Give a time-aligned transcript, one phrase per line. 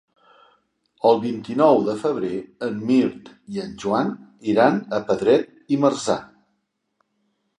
[1.09, 4.09] El vint-i-nou de febrer en Mirt i en Joan
[4.53, 6.19] iran a Pedret i Marzà.